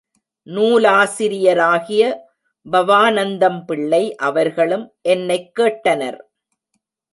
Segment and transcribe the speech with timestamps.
[0.47, 2.01] நூலாசிரியராகிய
[2.71, 6.19] பவாநந்தம் பிள்ளை அவர்களும் என்னைக் கேட்டனர்.